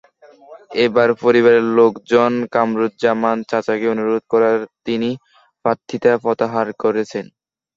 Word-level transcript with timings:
এবার 0.81 1.09
পরিবারের 1.23 1.65
লোকজন 1.77 2.31
কামরুজ্জামান 2.53 3.37
চাচাকে 3.49 3.85
অনুরোধ 3.93 4.23
করায় 4.31 4.57
তিনি 4.87 5.09
প্রার্থিতা 5.65 6.11
প্রত্যাহার 6.23 6.67
করেছেন। 6.83 7.25